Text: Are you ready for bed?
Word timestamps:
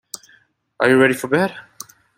Are 0.79 0.89
you 0.89 0.97
ready 0.99 1.13
for 1.13 1.27
bed? 1.27 1.55